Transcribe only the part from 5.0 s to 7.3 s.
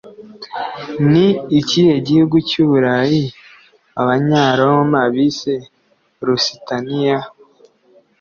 bise Lusitania?